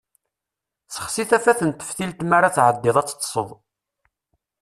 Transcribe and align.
Sexsi 0.93 1.23
tafat 1.29 1.59
n 1.67 1.69
teftilt 1.71 2.19
mi 2.25 2.35
ara 2.37 2.55
tɛeddiḍ 2.55 2.95
ad 2.97 3.07
teṭṭseḍ. 3.07 3.49